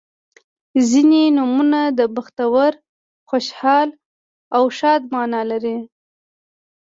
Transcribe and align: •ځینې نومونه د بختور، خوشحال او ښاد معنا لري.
•ځینې 0.89 1.23
نومونه 1.37 1.79
د 1.99 2.01
بختور، 2.15 2.71
خوشحال 3.29 3.89
او 4.55 4.63
ښاد 4.77 5.01
معنا 5.13 5.41
لري. 5.51 5.77